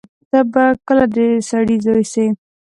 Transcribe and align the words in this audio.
ته 0.29 0.39
به 0.51 0.63
کله 0.87 1.05
د 1.15 1.17
سړی 1.49 1.75
زوی 1.85 2.03
سې. 2.13 2.25